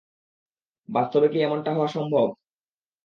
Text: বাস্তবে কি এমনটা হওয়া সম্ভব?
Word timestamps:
বাস্তবে 0.89 1.27
কি 1.31 1.37
এমনটা 1.41 1.71
হওয়া 1.73 1.89
সম্ভব? 1.95 2.27